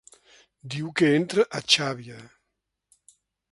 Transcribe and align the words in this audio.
Diu 0.75 0.87
que 1.01 1.09
entra 1.17 1.45
a 1.59 1.63
Xàbia. 1.75 2.17